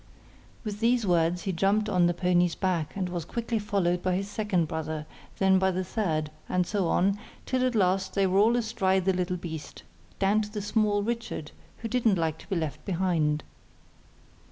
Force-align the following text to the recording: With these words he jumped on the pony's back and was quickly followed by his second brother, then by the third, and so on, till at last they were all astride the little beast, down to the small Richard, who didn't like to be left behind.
With 0.63 0.79
these 0.79 1.05
words 1.05 1.43
he 1.43 1.51
jumped 1.51 1.87
on 1.87 2.07
the 2.07 2.13
pony's 2.15 2.55
back 2.55 2.95
and 2.95 3.07
was 3.07 3.23
quickly 3.23 3.59
followed 3.59 4.01
by 4.01 4.15
his 4.15 4.27
second 4.27 4.67
brother, 4.67 5.05
then 5.37 5.59
by 5.59 5.69
the 5.69 5.83
third, 5.83 6.31
and 6.49 6.65
so 6.65 6.87
on, 6.87 7.19
till 7.45 7.63
at 7.63 7.75
last 7.75 8.15
they 8.15 8.25
were 8.25 8.39
all 8.39 8.55
astride 8.55 9.05
the 9.05 9.13
little 9.13 9.37
beast, 9.37 9.83
down 10.17 10.41
to 10.41 10.51
the 10.51 10.59
small 10.63 11.03
Richard, 11.03 11.51
who 11.77 11.87
didn't 11.87 12.17
like 12.17 12.39
to 12.39 12.49
be 12.49 12.55
left 12.55 12.83
behind. 12.83 13.43